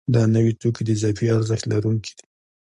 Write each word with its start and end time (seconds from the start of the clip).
دا 0.13 0.21
نوي 0.35 0.53
توکي 0.61 0.83
د 0.85 0.89
اضافي 0.97 1.25
ارزښت 1.37 1.65
لرونکي 1.71 2.11
دي 2.17 2.23